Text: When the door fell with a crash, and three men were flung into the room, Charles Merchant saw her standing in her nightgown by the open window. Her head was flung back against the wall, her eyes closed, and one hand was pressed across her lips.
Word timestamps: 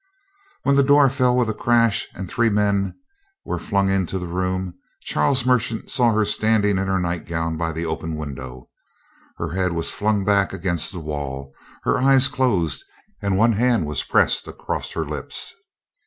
When 0.63 0.75
the 0.75 0.81
door 0.81 1.09
fell 1.11 1.37
with 1.37 1.47
a 1.47 1.53
crash, 1.53 2.07
and 2.15 2.27
three 2.27 2.49
men 2.49 2.95
were 3.45 3.59
flung 3.59 3.91
into 3.91 4.17
the 4.17 4.25
room, 4.25 4.73
Charles 5.01 5.45
Merchant 5.45 5.91
saw 5.91 6.11
her 6.11 6.25
standing 6.25 6.79
in 6.79 6.87
her 6.87 6.97
nightgown 6.99 7.55
by 7.55 7.71
the 7.71 7.85
open 7.85 8.15
window. 8.15 8.71
Her 9.37 9.51
head 9.51 9.73
was 9.73 9.93
flung 9.93 10.25
back 10.25 10.53
against 10.53 10.91
the 10.91 10.99
wall, 10.99 11.53
her 11.83 11.99
eyes 11.99 12.29
closed, 12.29 12.83
and 13.21 13.37
one 13.37 13.51
hand 13.51 13.85
was 13.85 14.01
pressed 14.01 14.47
across 14.47 14.93
her 14.93 15.05
lips. 15.05 15.53